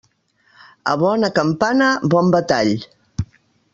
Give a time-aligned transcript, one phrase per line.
[0.93, 2.73] A bona campana, bon batall.